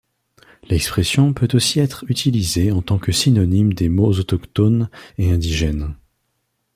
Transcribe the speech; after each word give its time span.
L'expression 0.67 1.31
peut 1.31 1.49
aussi 1.53 1.79
être 1.79 2.05
utilisée 2.09 2.71
en 2.71 2.81
tant 2.81 2.97
que 2.97 3.11
synonyme 3.11 3.73
des 3.75 3.87
mots 3.87 4.17
autochtone 4.17 4.89
et 5.19 5.31
indigène. 5.31 5.95